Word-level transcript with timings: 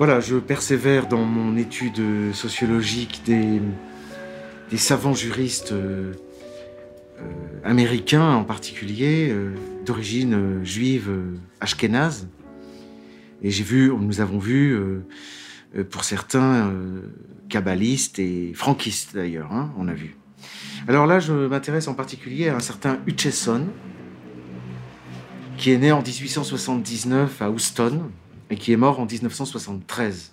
Voilà, 0.00 0.18
je 0.18 0.36
persévère 0.36 1.08
dans 1.08 1.26
mon 1.26 1.58
étude 1.58 2.32
sociologique 2.32 3.20
des, 3.26 3.60
savants 4.78 5.12
juristes 5.12 5.72
euh, 5.72 6.14
euh, 7.18 7.22
américains 7.64 8.32
en 8.32 8.44
particulier, 8.44 9.28
euh, 9.30 9.52
d'origine 9.84 10.64
juive 10.64 11.10
ashkénaze. 11.60 12.30
Et 13.42 13.50
j'ai 13.50 13.62
vu, 13.62 13.92
nous 13.94 14.22
avons 14.22 14.38
vu, 14.38 14.74
pour 15.90 16.04
certains, 16.04 16.72
kabbalistes 17.50 18.18
et 18.18 18.54
franquistes 18.54 19.14
d'ailleurs, 19.14 19.52
hein, 19.52 19.70
on 19.76 19.86
a 19.86 19.92
vu. 19.92 20.16
Alors 20.88 21.06
là, 21.06 21.18
je 21.18 21.34
m'intéresse 21.34 21.88
en 21.88 21.94
particulier 21.94 22.48
à 22.48 22.56
un 22.56 22.60
certain 22.60 23.00
Hutcheson, 23.06 23.66
qui 25.58 25.72
est 25.72 25.78
né 25.78 25.92
en 25.92 26.00
1879 26.00 27.42
à 27.42 27.50
Houston 27.50 28.10
et 28.50 28.56
qui 28.56 28.72
est 28.72 28.76
mort 28.76 29.00
en 29.00 29.06
1973. 29.06 30.32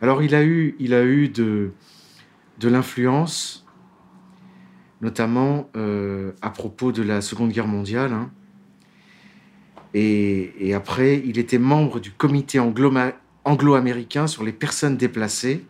Alors 0.00 0.22
il 0.22 0.34
a 0.34 0.44
eu, 0.44 0.76
il 0.78 0.94
a 0.94 1.04
eu 1.04 1.28
de, 1.28 1.72
de 2.60 2.68
l'influence, 2.68 3.66
notamment 5.00 5.68
euh, 5.76 6.32
à 6.42 6.50
propos 6.50 6.92
de 6.92 7.02
la 7.02 7.20
Seconde 7.20 7.50
Guerre 7.50 7.68
mondiale. 7.68 8.12
Hein. 8.12 8.30
Et, 9.94 10.74
après, 10.74 11.22
il 11.24 11.38
était 11.38 11.58
membre 11.58 11.98
du 11.98 12.12
comité 12.12 12.60
anglo-américain 12.60 14.26
sur 14.26 14.44
les 14.44 14.52
personnes 14.52 14.96
déplacées, 14.96 15.64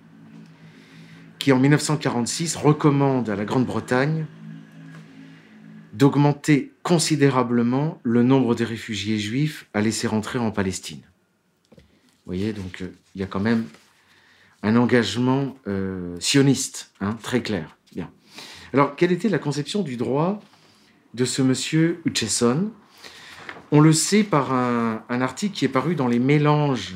qui 1.39 1.53
en 1.53 1.59
1946 1.59 2.57
recommande 2.57 3.31
à 3.31 3.37
la 3.37 3.45
Grande-Bretagne 3.45 4.27
d'augmenter 5.99 6.73
considérablement 6.85 8.01
le 8.05 8.23
nombre 8.23 8.55
de 8.55 8.65
réfugiés 8.65 9.19
juifs 9.19 9.67
à 9.75 9.81
laisser 9.81 10.07
rentrer 10.07 10.39
en 10.39 10.53
Palestine. 10.53 11.03
Vous 11.75 12.35
voyez, 12.35 12.53
donc 12.53 12.83
euh, 12.83 12.93
il 13.17 13.21
y 13.21 13.25
a 13.25 13.27
quand 13.27 13.41
même 13.41 13.65
un 14.63 14.77
engagement 14.77 15.57
euh, 15.67 16.17
sioniste, 16.21 16.93
hein, 17.01 17.19
très 17.21 17.43
clair. 17.43 17.77
Bien. 17.93 18.09
Alors, 18.73 18.95
quelle 18.95 19.11
était 19.11 19.29
la 19.29 19.41
conception 19.41 19.83
du 19.83 19.97
droit 19.97 20.41
de 21.15 21.25
ce 21.25 21.43
monsieur 21.43 22.01
Hutcheson? 22.05 22.71
On 23.73 23.81
le 23.81 23.93
sait 23.93 24.23
par 24.23 24.53
un, 24.53 25.03
article 25.09 25.57
qui 25.57 25.65
est 25.65 25.69
paru 25.69 25.97
dans 25.97 26.07
les 26.07 26.21
mélanges 26.21 26.95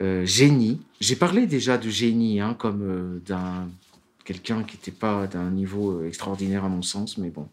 euh, 0.00 0.24
génie. 0.24 0.80
J'ai 1.00 1.16
parlé 1.16 1.46
déjà 1.46 1.76
de 1.76 1.90
génie 1.90 2.40
hein, 2.40 2.56
comme 2.58 3.20
d'un 3.26 3.68
quelqu'un 4.24 4.62
qui 4.64 4.76
n'était 4.76 4.90
pas 4.90 5.26
d'un 5.26 5.50
niveau 5.50 6.00
euh, 6.00 6.08
extraordinaire 6.08 6.64
à 6.64 6.68
mon 6.68 6.82
sens, 6.82 7.18
mais 7.18 7.30
bon, 7.30 7.48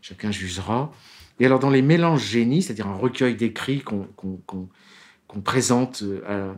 chacun 0.00 0.30
jugera. 0.30 0.92
Et 1.38 1.46
alors 1.46 1.58
dans 1.58 1.70
les 1.70 1.82
mélanges 1.82 2.24
génies, 2.24 2.62
c'est-à-dire 2.62 2.88
un 2.88 2.96
recueil 2.96 3.36
d'écrits 3.36 3.82
qu'on 3.82 5.40
présente 5.44 6.02
euh, 6.02 6.52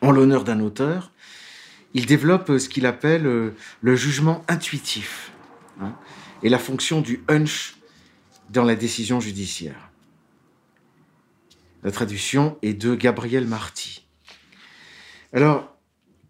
en 0.00 0.10
l'honneur 0.10 0.44
d'un 0.44 0.60
auteur, 0.60 1.12
il 1.94 2.06
développe 2.06 2.50
euh, 2.50 2.58
ce 2.58 2.68
qu'il 2.68 2.86
appelle 2.86 3.22
le 3.22 3.96
jugement 3.96 4.44
intuitif 4.48 5.32
hein, 5.80 5.94
et 6.42 6.48
la 6.48 6.58
fonction 6.58 7.00
du 7.00 7.22
hunch 7.28 7.76
dans 8.50 8.64
la 8.64 8.74
décision 8.74 9.20
judiciaire. 9.20 9.90
La 11.82 11.90
traduction 11.90 12.58
est 12.62 12.74
de 12.74 12.94
Gabriel 12.94 13.46
Marty. 13.46 14.06
Alors, 15.32 15.71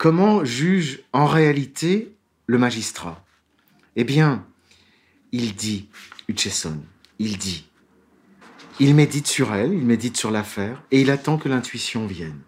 Comment 0.03 0.45
juge 0.45 1.05
en 1.13 1.27
réalité 1.27 2.13
le 2.47 2.59
magistrat? 2.59 3.25
Eh 3.95 4.03
bien, 4.03 4.45
il 5.31 5.55
dit, 5.55 5.91
Hutcheson, 6.27 6.83
il 7.21 7.39
dit, 7.39 7.69
il 8.81 8.97
médite 8.97 9.29
sur 9.29 9.55
elle, 9.55 9.73
il 9.73 9.85
médite 9.85 10.17
sur 10.17 10.33
l'affaire, 10.33 10.83
et 10.91 11.01
il 11.01 11.09
attend 11.13 11.39
que 11.39 11.49
l'intuition 11.49 12.09
vienne. 12.09 12.41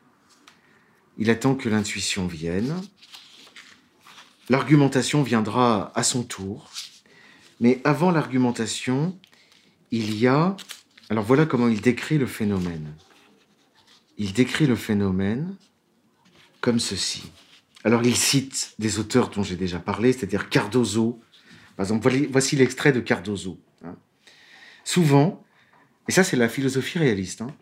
Il 1.16 1.30
attend 1.30 1.54
que 1.54 1.68
l'intuition 1.68 2.26
vienne. 2.26 2.74
L'argumentation 4.48 5.22
viendra 5.22 5.92
à 5.94 6.02
son 6.02 6.24
tour. 6.24 6.68
Mais 7.60 7.80
avant 7.84 8.10
l'argumentation, 8.10 9.16
il 9.92 10.16
y 10.18 10.26
a... 10.26 10.56
Alors 11.08 11.22
voilà 11.22 11.46
comment 11.46 11.68
il 11.68 11.80
décrit 11.80 12.18
le 12.18 12.26
phénomène. 12.26 12.96
Il 14.18 14.32
décrit 14.32 14.66
le 14.66 14.74
phénomène 14.74 15.54
comme 16.60 16.80
ceci. 16.80 17.30
Alors 17.84 18.02
il 18.02 18.16
cite 18.16 18.74
des 18.78 18.98
auteurs 18.98 19.28
dont 19.28 19.42
j'ai 19.42 19.56
déjà 19.56 19.78
parlé, 19.78 20.12
c'est-à-dire 20.12 20.48
Cardozo. 20.48 21.20
Par 21.76 21.84
exemple, 21.84 22.10
voici 22.30 22.56
l'extrait 22.56 22.92
de 22.92 23.00
Cardozo. 23.00 23.60
Hein. 23.84 23.96
Souvent, 24.84 25.44
et 26.08 26.12
ça 26.12 26.24
c'est 26.24 26.36
la 26.36 26.48
philosophie 26.48 26.98
réaliste, 26.98 27.42
hein, 27.42 27.54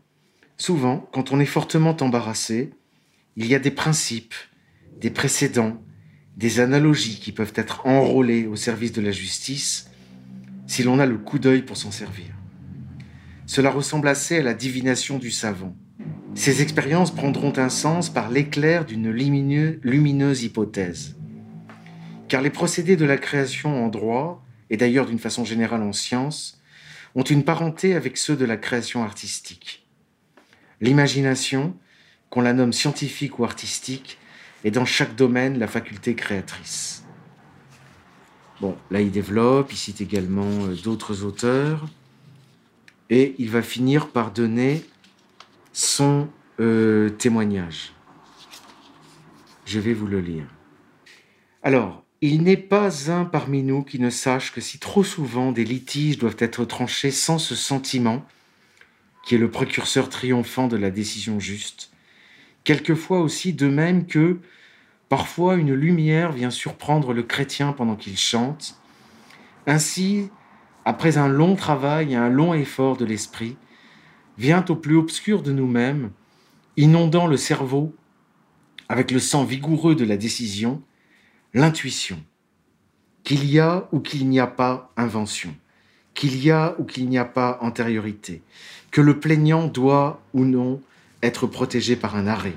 souvent, 0.56 1.08
quand 1.12 1.32
on 1.32 1.40
est 1.40 1.46
fortement 1.46 1.96
embarrassé, 2.00 2.70
il 3.36 3.46
y 3.46 3.54
a 3.54 3.58
des 3.58 3.70
principes, 3.70 4.34
des 5.00 5.10
précédents, 5.10 5.82
des 6.36 6.60
analogies 6.60 7.18
qui 7.18 7.32
peuvent 7.32 7.52
être 7.56 7.86
enrôlés 7.86 8.46
au 8.46 8.56
service 8.56 8.92
de 8.92 9.02
la 9.02 9.12
justice 9.12 9.90
si 10.66 10.82
l'on 10.82 10.98
a 10.98 11.06
le 11.06 11.18
coup 11.18 11.38
d'œil 11.38 11.62
pour 11.62 11.76
s'en 11.76 11.90
servir. 11.90 12.26
Cela 13.46 13.70
ressemble 13.70 14.08
assez 14.08 14.38
à 14.38 14.42
la 14.42 14.54
divination 14.54 15.18
du 15.18 15.30
savant. 15.30 15.76
Ces 16.34 16.62
expériences 16.62 17.14
prendront 17.14 17.52
un 17.56 17.68
sens 17.68 18.08
par 18.08 18.30
l'éclair 18.30 18.84
d'une 18.84 19.10
lumineuse 19.10 20.42
hypothèse. 20.42 21.16
Car 22.28 22.40
les 22.40 22.50
procédés 22.50 22.96
de 22.96 23.04
la 23.04 23.18
création 23.18 23.84
en 23.84 23.88
droit, 23.88 24.42
et 24.70 24.78
d'ailleurs 24.78 25.06
d'une 25.06 25.18
façon 25.18 25.44
générale 25.44 25.82
en 25.82 25.92
science, 25.92 26.60
ont 27.14 27.22
une 27.22 27.44
parenté 27.44 27.94
avec 27.94 28.16
ceux 28.16 28.36
de 28.36 28.46
la 28.46 28.56
création 28.56 29.02
artistique. 29.02 29.86
L'imagination, 30.80 31.76
qu'on 32.30 32.40
la 32.40 32.54
nomme 32.54 32.72
scientifique 32.72 33.38
ou 33.38 33.44
artistique, 33.44 34.18
est 34.64 34.70
dans 34.70 34.86
chaque 34.86 35.14
domaine 35.14 35.58
la 35.58 35.68
faculté 35.68 36.14
créatrice. 36.14 37.04
Bon, 38.60 38.76
là 38.90 39.00
il 39.00 39.10
développe, 39.10 39.72
il 39.72 39.76
cite 39.76 40.00
également 40.00 40.64
euh, 40.64 40.74
d'autres 40.82 41.24
auteurs, 41.24 41.86
et 43.10 43.34
il 43.38 43.50
va 43.50 43.60
finir 43.60 44.08
par 44.08 44.30
donner 44.30 44.82
son 45.72 46.28
euh, 46.60 47.10
témoignage. 47.10 47.92
Je 49.64 49.80
vais 49.80 49.94
vous 49.94 50.06
le 50.06 50.20
lire. 50.20 50.46
Alors, 51.62 52.04
il 52.20 52.42
n'est 52.42 52.56
pas 52.56 53.10
un 53.10 53.24
parmi 53.24 53.62
nous 53.62 53.82
qui 53.82 53.98
ne 53.98 54.10
sache 54.10 54.52
que 54.52 54.60
si 54.60 54.78
trop 54.78 55.02
souvent 55.02 55.50
des 55.50 55.64
litiges 55.64 56.18
doivent 56.18 56.36
être 56.38 56.64
tranchés 56.64 57.10
sans 57.10 57.38
ce 57.38 57.54
sentiment, 57.54 58.24
qui 59.24 59.34
est 59.34 59.38
le 59.38 59.50
précurseur 59.50 60.08
triomphant 60.08 60.68
de 60.68 60.76
la 60.76 60.90
décision 60.90 61.40
juste, 61.40 61.90
quelquefois 62.64 63.20
aussi 63.20 63.52
de 63.52 63.68
même 63.68 64.06
que 64.06 64.38
parfois 65.08 65.56
une 65.56 65.74
lumière 65.74 66.32
vient 66.32 66.50
surprendre 66.50 67.12
le 67.12 67.22
chrétien 67.22 67.72
pendant 67.72 67.96
qu'il 67.96 68.16
chante, 68.16 68.76
ainsi, 69.66 70.30
après 70.84 71.18
un 71.18 71.28
long 71.28 71.54
travail 71.54 72.12
et 72.12 72.16
un 72.16 72.28
long 72.28 72.54
effort 72.54 72.96
de 72.96 73.04
l'esprit, 73.04 73.56
vient 74.38 74.64
au 74.68 74.76
plus 74.76 74.96
obscur 74.96 75.42
de 75.42 75.52
nous-mêmes, 75.52 76.10
inondant 76.76 77.26
le 77.26 77.36
cerveau 77.36 77.94
avec 78.88 79.10
le 79.10 79.20
sang 79.20 79.44
vigoureux 79.44 79.94
de 79.94 80.04
la 80.04 80.16
décision, 80.16 80.82
l'intuition, 81.54 82.22
qu'il 83.24 83.44
y 83.44 83.58
a 83.58 83.88
ou 83.92 84.00
qu'il 84.00 84.28
n'y 84.28 84.40
a 84.40 84.46
pas 84.46 84.92
invention, 84.96 85.54
qu'il 86.14 86.42
y 86.42 86.50
a 86.50 86.74
ou 86.78 86.84
qu'il 86.84 87.08
n'y 87.08 87.18
a 87.18 87.24
pas 87.24 87.58
antériorité, 87.62 88.42
que 88.90 89.00
le 89.00 89.18
plaignant 89.18 89.66
doit 89.66 90.22
ou 90.34 90.44
non 90.44 90.80
être 91.22 91.46
protégé 91.46 91.96
par 91.96 92.16
un 92.16 92.26
arrêt. 92.26 92.56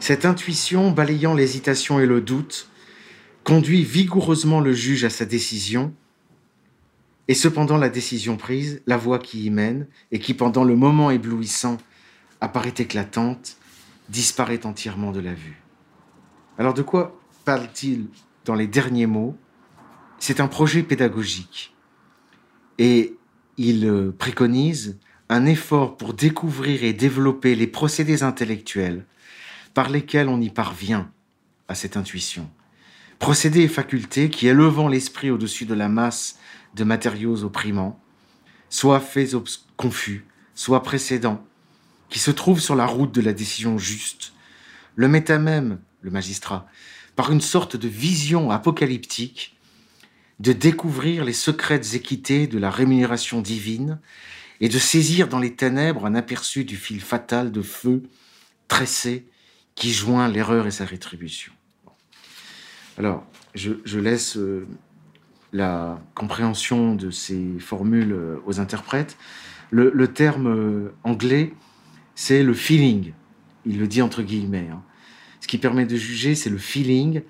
Cette 0.00 0.24
intuition, 0.24 0.90
balayant 0.90 1.34
l'hésitation 1.34 2.00
et 2.00 2.06
le 2.06 2.20
doute, 2.20 2.68
conduit 3.44 3.84
vigoureusement 3.84 4.60
le 4.60 4.72
juge 4.72 5.04
à 5.04 5.10
sa 5.10 5.24
décision 5.24 5.94
et 7.32 7.34
cependant, 7.34 7.78
la 7.78 7.88
décision 7.88 8.36
prise, 8.36 8.82
la 8.86 8.98
voie 8.98 9.18
qui 9.18 9.46
y 9.46 9.48
mène, 9.48 9.86
et 10.10 10.18
qui 10.18 10.34
pendant 10.34 10.64
le 10.64 10.76
moment 10.76 11.10
éblouissant 11.10 11.78
apparaît 12.42 12.74
éclatante, 12.76 13.56
disparaît 14.10 14.66
entièrement 14.66 15.12
de 15.12 15.20
la 15.20 15.32
vue. 15.32 15.62
Alors 16.58 16.74
de 16.74 16.82
quoi 16.82 17.18
parle-t-il 17.46 18.08
dans 18.44 18.54
les 18.54 18.66
derniers 18.66 19.06
mots? 19.06 19.34
C'est 20.18 20.40
un 20.40 20.46
projet 20.46 20.82
pédagogique. 20.82 21.74
Et 22.76 23.16
il 23.56 23.86
euh, 23.86 24.12
préconise 24.12 24.98
un 25.30 25.46
effort 25.46 25.96
pour 25.96 26.12
découvrir 26.12 26.84
et 26.84 26.92
développer 26.92 27.54
les 27.54 27.66
procédés 27.66 28.22
intellectuels 28.22 29.06
par 29.72 29.88
lesquels 29.88 30.28
on 30.28 30.42
y 30.42 30.50
parvient 30.50 31.10
à 31.66 31.74
cette 31.74 31.96
intuition. 31.96 32.50
Procédés 33.18 33.62
et 33.62 33.68
facultés 33.68 34.28
qui, 34.28 34.48
élevant 34.48 34.88
l'esprit 34.88 35.30
au-dessus 35.30 35.64
de 35.64 35.72
la 35.72 35.88
masse 35.88 36.38
de 36.74 36.84
matériaux 36.84 37.44
opprimants, 37.44 38.00
soit 38.70 39.00
faits 39.00 39.34
confus, 39.76 40.24
soit 40.54 40.82
précédents, 40.82 41.44
qui 42.08 42.18
se 42.18 42.30
trouvent 42.30 42.60
sur 42.60 42.74
la 42.74 42.86
route 42.86 43.12
de 43.12 43.20
la 43.20 43.32
décision 43.32 43.78
juste, 43.78 44.32
le 44.96 45.08
met 45.08 45.30
à 45.30 45.38
même, 45.38 45.80
le 46.02 46.10
magistrat, 46.10 46.66
par 47.16 47.32
une 47.32 47.40
sorte 47.40 47.76
de 47.76 47.88
vision 47.88 48.50
apocalyptique, 48.50 49.56
de 50.40 50.52
découvrir 50.52 51.24
les 51.24 51.32
secrètes 51.32 51.94
équités 51.94 52.46
de 52.46 52.58
la 52.58 52.70
rémunération 52.70 53.40
divine 53.40 54.00
et 54.60 54.68
de 54.68 54.78
saisir 54.78 55.28
dans 55.28 55.38
les 55.38 55.54
ténèbres 55.54 56.06
un 56.06 56.14
aperçu 56.14 56.64
du 56.64 56.76
fil 56.76 57.00
fatal 57.00 57.52
de 57.52 57.62
feu 57.62 58.02
tressé 58.68 59.26
qui 59.74 59.92
joint 59.92 60.28
l'erreur 60.28 60.66
et 60.66 60.70
sa 60.70 60.84
rétribution. 60.84 61.52
Alors, 62.98 63.24
je, 63.54 63.98
laisse 63.98 64.36
euh, 64.36 64.66
la 65.52 66.00
compréhension 66.14 66.94
de 66.94 67.10
ces 67.10 67.58
formules 67.58 68.12
euh, 68.12 68.36
aux 68.46 68.60
interprètes. 68.60 69.16
Le, 69.70 70.06
terme 70.08 70.48
euh, 70.48 70.94
anglais, 71.02 71.54
c'est 72.14 72.42
le 72.42 72.52
feeling. 72.52 73.12
Il 73.64 73.78
le 73.78 73.86
dit 73.86 74.02
entre 74.02 74.22
guillemets. 74.22 74.68
Hein. 74.70 74.82
Ce 75.40 75.48
qui 75.48 75.56
permet 75.56 75.86
de 75.86 75.96
juger, 75.96 76.34
c'est 76.34 76.50
le 76.50 76.58
feeling 76.58 77.22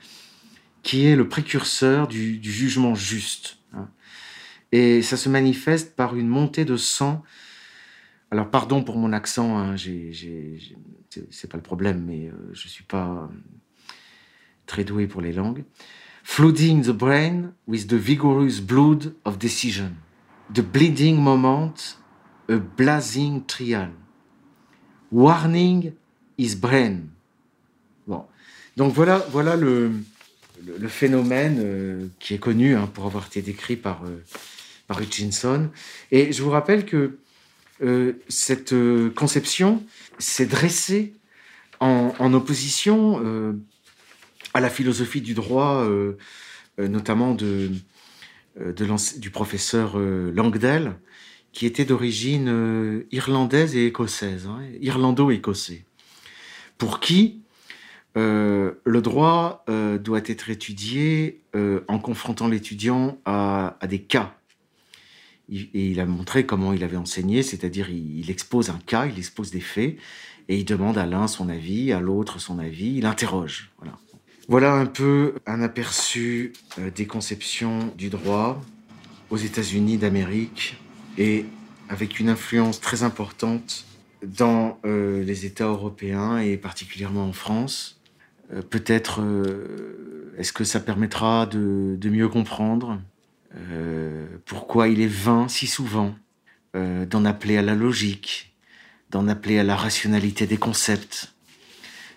qui 0.82 1.06
est 1.06 1.14
le 1.14 1.28
précurseur 1.28 2.08
du, 2.08 2.42
jugement 2.42 2.96
juste. 2.96 3.58
Hein. 3.74 3.88
Et 4.72 5.02
ça 5.02 5.16
se 5.16 5.28
manifeste 5.28 5.94
par 5.94 6.16
une 6.16 6.26
montée 6.26 6.64
de 6.64 6.76
sang. 6.76 7.22
Alors, 8.32 8.50
pardon 8.50 8.82
pour 8.82 8.96
mon 8.96 9.12
accent, 9.12 9.58
hein, 9.58 9.76
c'est 11.30 11.48
pas 11.48 11.58
le 11.58 11.62
problème, 11.62 12.04
mais 12.04 12.26
euh, 12.26 12.50
je 12.52 12.66
suis 12.66 12.84
pas 12.84 13.30
très 14.66 14.82
doué 14.82 15.06
pour 15.06 15.20
les 15.20 15.32
langues. 15.32 15.64
Flooding 16.22 16.82
the 16.82 16.92
brain 16.92 17.52
with 17.66 17.88
the 17.88 17.98
vigorous 17.98 18.60
blood 18.60 19.14
of 19.24 19.38
decision. 19.38 19.96
The 20.52 20.62
bleeding 20.62 21.16
moment, 21.16 21.96
a 22.48 22.58
blazing 22.58 23.44
trial. 23.46 23.90
Warning 25.10 25.94
is 26.38 26.54
brain. 26.54 27.10
Bon. 28.06 28.24
Donc 28.76 28.94
voilà, 28.94 29.18
voilà 29.30 29.56
le, 29.56 29.92
le, 30.64 30.88
phénomène 30.88 31.58
euh, 31.60 32.06
qui 32.18 32.34
est 32.34 32.38
connu 32.38 32.74
hein, 32.76 32.88
pour 32.92 33.06
avoir 33.06 33.26
été 33.26 33.42
décrit 33.42 33.76
par, 33.76 34.04
euh, 34.04 34.22
par 34.86 35.00
Hutchinson. 35.00 35.70
Et 36.10 36.32
je 36.32 36.42
vous 36.42 36.50
rappelle 36.50 36.86
que 36.86 37.18
euh, 37.82 38.14
cette 38.28 38.74
conception 39.14 39.82
s'est 40.18 40.46
dressée 40.46 41.14
en, 41.80 42.14
en 42.18 42.32
opposition 42.32 43.20
à 44.54 44.60
la 44.60 44.70
philosophie 44.70 45.20
du 45.20 45.34
droit, 45.34 45.86
notamment 46.78 47.34
de, 47.34 47.70
de 48.56 49.18
du 49.18 49.30
professeur 49.30 49.98
Langdell, 49.98 50.94
qui 51.52 51.66
était 51.66 51.84
d'origine 51.84 53.04
irlandaise 53.10 53.76
et 53.76 53.86
écossaise, 53.86 54.46
hein, 54.46 54.60
irlando-écossais, 54.80 55.84
pour 56.78 57.00
qui 57.00 57.42
euh, 58.16 58.72
le 58.84 59.00
droit 59.00 59.64
euh, 59.70 59.98
doit 59.98 60.20
être 60.26 60.50
étudié 60.50 61.40
euh, 61.56 61.80
en 61.88 61.98
confrontant 61.98 62.46
l'étudiant 62.46 63.18
à, 63.24 63.78
des 63.88 64.02
cas. 64.02 64.36
et 65.50 65.90
il 65.90 65.98
a 65.98 66.04
montré 66.04 66.44
comment 66.44 66.72
il 66.72 66.84
avait 66.84 66.96
enseigné, 66.96 67.42
c'est-à-dire 67.42 67.88
il, 67.90 68.30
expose 68.30 68.68
un 68.68 68.78
cas, 68.86 69.06
il 69.06 69.18
expose 69.18 69.50
des 69.50 69.60
faits, 69.60 69.96
et 70.48 70.58
il 70.58 70.64
demande 70.64 70.98
à 70.98 71.06
l'un 71.06 71.26
son 71.26 71.48
avis, 71.48 71.92
à 71.92 72.00
l'autre 72.00 72.38
son 72.38 72.58
avis, 72.58 72.96
il 72.96 73.06
interroge. 73.06 73.70
Voilà. 73.78 73.96
Voilà 74.48 74.74
un 74.74 74.86
peu 74.86 75.34
un 75.46 75.62
aperçu 75.62 76.52
des 76.94 77.06
conceptions 77.06 77.92
du 77.96 78.08
droit 78.08 78.60
aux 79.30 79.36
États-Unis 79.36 79.98
d'Amérique 79.98 80.76
et 81.18 81.46
avec 81.88 82.20
une 82.20 82.28
influence 82.28 82.80
très 82.80 83.02
importante 83.02 83.84
dans 84.22 84.78
les 84.84 85.46
États 85.46 85.68
européens 85.68 86.38
et 86.38 86.56
particulièrement 86.56 87.26
en 87.26 87.32
France. 87.32 88.02
Euh, 88.52 88.62
peut-être, 88.62 89.20
euh, 89.20 90.34
est-ce 90.38 90.52
que 90.52 90.64
ça 90.64 90.80
permettra 90.80 91.46
de, 91.46 91.98
mieux 92.08 92.28
comprendre 92.28 93.00
euh, 93.70 94.26
pourquoi 94.44 94.88
il 94.88 95.00
est 95.00 95.06
vain 95.06 95.48
si 95.48 95.66
souvent 95.66 96.14
d'en 96.74 97.26
appeler 97.26 97.58
à 97.58 97.62
la 97.62 97.74
logique, 97.74 98.56
d'en 99.10 99.28
appeler 99.28 99.58
à 99.58 99.62
la 99.62 99.76
rationalité 99.76 100.46
des 100.46 100.56
concepts, 100.56 101.31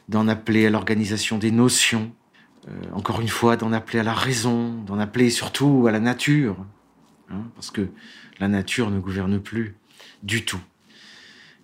d'en 0.09 0.27
appeler 0.27 0.65
à 0.65 0.69
l'organisation 0.69 1.37
des 1.37 1.51
notions, 1.51 2.13
encore 2.93 3.21
une 3.21 3.27
fois, 3.27 3.57
d'en 3.57 3.71
appeler 3.71 3.99
à 3.99 4.03
la 4.03 4.13
raison, 4.13 4.81
d'en 4.83 4.97
appeler 4.97 5.29
surtout 5.29 5.85
à 5.87 5.91
la 5.91 5.99
nature, 5.99 6.57
hein, 7.29 7.43
parce 7.55 7.69
que 7.69 7.89
la 8.39 8.47
nature 8.47 8.89
ne 8.89 8.99
gouverne 8.99 9.39
plus 9.39 9.75
du 10.23 10.45
tout. 10.45 10.61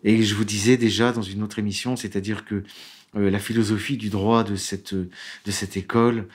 Et 0.04 0.24
je 0.24 0.36
vous 0.36 0.46
disais 0.46 0.78
déjà 0.78 1.12
dans 1.12 1.22
une 1.22 1.44
autre 1.44 1.60
émission, 1.60 1.96
c'est-à-dire 1.96 2.46
que 2.46 2.64
euh, 3.16 3.30
la 3.30 3.40
philosophie 3.40 3.98
du 3.98 4.10
droit 4.10 4.44
de 4.44 4.56
cette, 4.56 4.94
de 4.96 5.52
cette 5.52 5.78
école, 5.78 6.28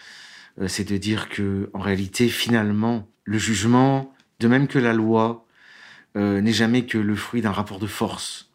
euh, 0.60 0.68
c'est 0.68 0.84
de 0.84 0.96
dire 0.96 1.28
que, 1.28 1.70
en 1.72 1.80
réalité, 1.80 2.28
finalement, 2.28 3.08
le 3.24 3.38
jugement, 3.38 4.14
de 4.40 4.48
même 4.48 4.68
que 4.68 4.78
la 4.78 4.92
loi, 4.92 5.46
euh, 6.16 6.40
n'est 6.40 6.52
jamais 6.52 6.86
que 6.86 6.98
le 6.98 7.16
fruit 7.16 7.42
d'un 7.42 7.52
rapport 7.52 7.78
de 7.78 7.86
force. 7.86 8.50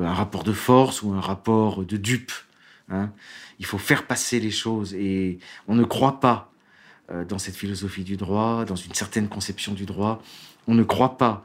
un 0.00 0.14
rapport 0.14 0.44
de 0.44 0.52
force 0.52 1.02
ou 1.02 1.12
un 1.12 1.20
rapport 1.20 1.84
de 1.84 1.96
dupe. 1.98 2.32
Hein. 2.92 3.12
Il 3.58 3.66
faut 3.66 3.78
faire 3.78 4.06
passer 4.06 4.40
les 4.40 4.50
choses 4.50 4.94
et 4.94 5.38
on 5.68 5.74
ne 5.74 5.84
croit 5.84 6.20
pas 6.20 6.50
dans 7.28 7.38
cette 7.38 7.56
philosophie 7.56 8.04
du 8.04 8.16
droit, 8.16 8.64
dans 8.64 8.76
une 8.76 8.94
certaine 8.94 9.28
conception 9.28 9.74
du 9.74 9.84
droit, 9.84 10.22
on 10.66 10.74
ne 10.74 10.82
croit 10.82 11.18
pas 11.18 11.44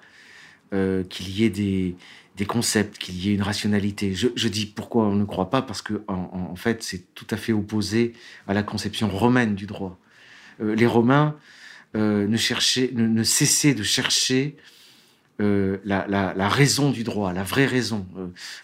qu'il 0.71 1.29
y 1.29 1.44
ait 1.44 1.49
des, 1.49 2.45
concepts, 2.45 2.97
qu'il 2.97 3.15
y 3.17 3.31
ait 3.31 3.33
une 3.33 3.41
rationalité. 3.41 4.13
Je, 4.13 4.47
dis 4.47 4.65
pourquoi 4.65 5.03
on 5.05 5.15
ne 5.15 5.25
croit 5.25 5.49
pas, 5.49 5.61
parce 5.61 5.81
que 5.81 6.03
en, 6.07 6.55
fait, 6.55 6.83
c'est 6.83 7.13
tout 7.15 7.27
à 7.31 7.38
fait 7.38 7.51
opposé 7.51 8.13
à 8.47 8.53
la 8.53 8.63
conception 8.63 9.09
romaine 9.09 9.55
du 9.55 9.65
droit. 9.65 10.00
Euh, 10.61 10.75
les 10.75 10.85
Romains 10.85 11.35
euh, 11.95 12.27
ne, 12.27 13.23
cessaient 13.23 13.73
de 13.73 13.83
chercher 13.83 14.55
euh, 15.39 15.77
la, 15.85 16.50
raison 16.50 16.91
du 16.91 17.03
droit, 17.03 17.33
la 17.33 17.43
vraie 17.43 17.65
raison, 17.65 18.05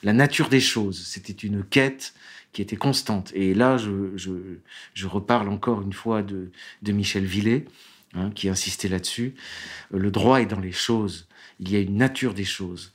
la 0.03 0.13
nature 0.13 0.49
des 0.49 0.59
choses. 0.59 1.03
C'était 1.05 1.33
une 1.33 1.63
quête 1.63 2.13
qui 2.53 2.61
était 2.61 2.77
constante. 2.77 3.31
Et 3.33 3.53
là, 3.53 3.77
je, 3.77 5.07
reparle 5.07 5.49
encore 5.49 5.81
une 5.81 5.93
fois 5.93 6.21
de, 6.21 6.51
Michel 6.87 7.25
Villet, 7.25 7.65
hein, 8.13 8.31
qui 8.31 8.47
insistait 8.47 8.87
là-dessus. 8.87 9.33
le 9.91 10.11
droit 10.11 10.41
est 10.41 10.45
dans 10.45 10.59
les 10.59 10.71
choses. 10.71 11.27
Il 11.59 11.71
y 11.71 11.75
a 11.75 11.79
une 11.79 11.97
nature 11.97 12.33
des 12.33 12.45
choses. 12.45 12.93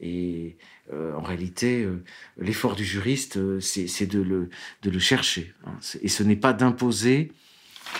Et 0.00 0.56
euh, 0.92 1.14
en 1.14 1.22
réalité, 1.22 1.82
euh, 1.82 2.02
l'effort 2.38 2.74
du 2.74 2.84
juriste, 2.84 3.36
euh, 3.36 3.60
c'est 3.60 4.06
de 4.06 4.20
le, 4.20 4.48
de 4.82 4.90
le 4.90 4.98
chercher. 4.98 5.54
Hein. 5.66 5.74
Et 6.02 6.08
ce 6.08 6.22
n'est 6.22 6.36
pas 6.36 6.52
d'imposer, 6.52 7.32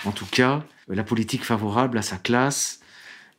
en 0.05 0.11
tout 0.11 0.25
cas, 0.25 0.63
la 0.87 1.03
politique 1.03 1.43
favorable 1.43 1.97
à 1.97 2.01
sa 2.01 2.17
classe 2.17 2.79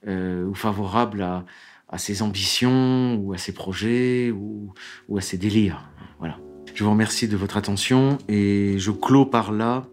ou 0.05 0.53
favorable 0.55 1.23
à, 1.23 1.47
à, 1.89 1.97
ses 1.97 2.23
ambitions 2.23 3.15
ou 3.15 3.33
à 3.35 3.39
ses 3.39 3.55
projets 3.55 4.33
ou, 4.33 4.75
ou, 5.09 5.19
à 5.19 5.21
ses 5.21 5.39
délires. 5.39 5.89
Voilà. 6.19 6.41
Je 6.75 6.85
vous 6.85 6.91
remercie 6.91 7.29
de 7.29 7.37
votre 7.37 7.57
attention 7.57 8.19
et 8.29 8.79
je 8.79 8.91
clôt 8.91 9.27
par 9.27 9.53
là 9.53 9.87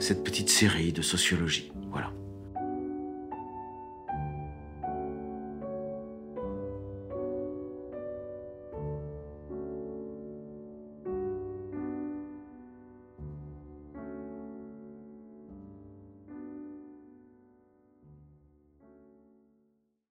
cette 0.00 0.24
petite 0.24 0.48
série 0.48 0.92
de 0.92 1.02
sociologie. 1.02 1.70
Voilà. 1.90 2.12